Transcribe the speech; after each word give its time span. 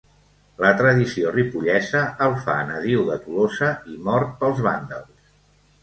La 0.63 0.71
tradició 0.79 1.33
ripollesa 1.35 2.01
el 2.29 2.35
fa 2.47 2.57
nadiu 2.73 3.07
de 3.13 3.21
Tolosa 3.27 3.73
i 3.97 4.03
mort 4.09 4.37
pels 4.45 4.69
vàndals. 4.71 5.35